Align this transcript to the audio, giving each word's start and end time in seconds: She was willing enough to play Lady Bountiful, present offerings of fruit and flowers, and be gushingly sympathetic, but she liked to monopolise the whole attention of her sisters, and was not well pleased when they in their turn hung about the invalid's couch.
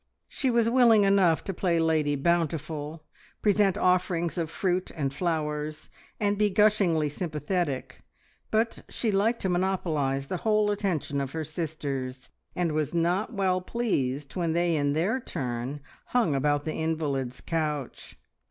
She 0.27 0.49
was 0.49 0.67
willing 0.67 1.03
enough 1.03 1.43
to 1.43 1.53
play 1.53 1.79
Lady 1.79 2.15
Bountiful, 2.15 3.03
present 3.43 3.77
offerings 3.77 4.35
of 4.35 4.49
fruit 4.49 4.89
and 4.95 5.13
flowers, 5.13 5.91
and 6.19 6.39
be 6.39 6.49
gushingly 6.49 7.07
sympathetic, 7.07 8.01
but 8.49 8.83
she 8.89 9.11
liked 9.11 9.43
to 9.43 9.49
monopolise 9.49 10.25
the 10.25 10.37
whole 10.37 10.71
attention 10.71 11.21
of 11.21 11.33
her 11.33 11.43
sisters, 11.43 12.31
and 12.55 12.71
was 12.71 12.95
not 12.95 13.33
well 13.33 13.61
pleased 13.61 14.35
when 14.35 14.53
they 14.53 14.75
in 14.75 14.93
their 14.93 15.19
turn 15.19 15.81
hung 16.05 16.33
about 16.33 16.65
the 16.65 16.73
invalid's 16.73 17.39
couch. 17.39 18.17